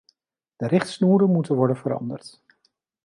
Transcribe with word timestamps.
De 0.55 0.67
richtsnoeren 0.67 1.31
moeten 1.31 1.55
worden 1.55 1.77
veranderd. 1.77 2.41